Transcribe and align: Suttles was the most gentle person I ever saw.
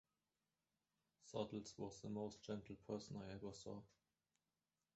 Suttles 1.31 1.77
was 1.77 1.99
the 2.01 2.09
most 2.09 2.41
gentle 2.41 2.75
person 2.87 3.17
I 3.21 3.33
ever 3.35 3.53
saw. 3.53 3.83